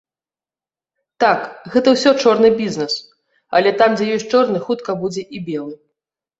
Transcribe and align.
Так, 1.23 1.39
гэта 1.73 1.93
ўсё 1.97 2.15
чорны 2.25 2.49
бізнес, 2.63 2.97
але 3.61 3.77
там 3.85 3.89
дзе 4.01 4.11
ёсць 4.17 4.29
чорны, 4.33 4.65
хутка 4.67 4.91
будзе 5.07 5.29
і 5.35 5.47
белы. 5.55 5.73